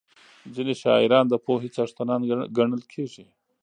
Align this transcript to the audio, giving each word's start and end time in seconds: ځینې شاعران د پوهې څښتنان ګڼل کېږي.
ځینې 0.53 0.73
شاعران 0.81 1.25
د 1.29 1.33
پوهې 1.45 1.69
څښتنان 1.75 2.21
ګڼل 2.57 2.81
کېږي. 2.93 3.25